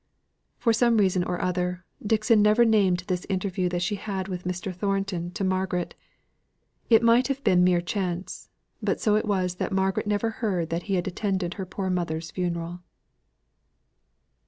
[0.57, 4.45] For some reason or other, Dixon never named this interview that she had had with
[4.45, 4.73] Mr.
[4.73, 5.93] Thornton to Margaret.
[6.89, 8.49] It might have been mere chance,
[8.81, 12.31] but so it was that Margaret never heard that he had attended her poor mother's
[12.31, 12.79] funeral.